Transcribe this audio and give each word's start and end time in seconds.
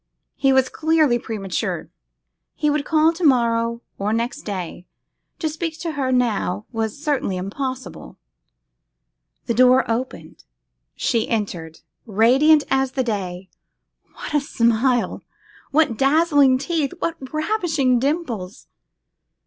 He 0.35 0.51
was 0.51 0.67
clearly 0.67 1.19
premature; 1.19 1.91
he 2.55 2.71
would 2.71 2.85
call 2.85 3.13
to 3.13 3.23
morrow 3.23 3.83
or 3.99 4.11
next 4.13 4.41
day: 4.41 4.87
to 5.37 5.47
speak 5.47 5.77
to 5.81 5.91
her 5.91 6.11
now 6.11 6.65
was 6.71 6.97
certainly 6.99 7.37
impossible. 7.37 8.17
The 9.45 9.53
door 9.53 9.85
opened; 9.87 10.43
she 10.95 11.29
entered, 11.29 11.81
radiant 12.07 12.63
as 12.71 12.93
the 12.93 13.03
day! 13.03 13.51
What 14.15 14.33
a 14.33 14.39
smile! 14.41 15.21
what 15.69 15.97
dazzling 15.99 16.57
teeth! 16.57 16.93
what 16.97 17.31
ravishing 17.31 17.99
dimples! 17.99 18.65